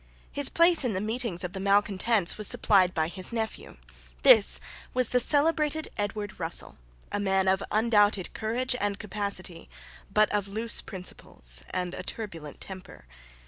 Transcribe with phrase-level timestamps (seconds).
[0.31, 3.77] His place in the meetings of the malecontents was supplied by his nephew.
[4.23, 4.59] This
[4.95, 6.79] was the celebrated Edward Russell,
[7.11, 9.69] a man of undoubted courage and capacity,
[10.11, 13.05] but of loose principles and turbulent temper.